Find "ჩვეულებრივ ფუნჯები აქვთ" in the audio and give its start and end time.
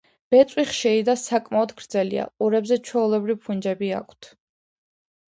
2.87-4.31